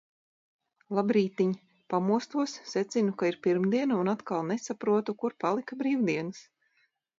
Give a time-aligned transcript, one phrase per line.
[0.99, 1.51] Labrītiņ!
[1.93, 6.45] Pamostos, secinu, ka ir pirmdiena un atkal nesaprotu, kur palika brīvdienas.